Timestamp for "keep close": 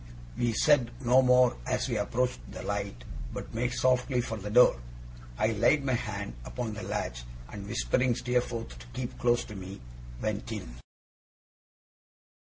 8.93-9.43